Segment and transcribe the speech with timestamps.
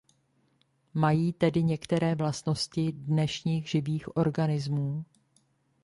[0.93, 5.05] Mají tedy některé vlastnosti dnešních živých organismů.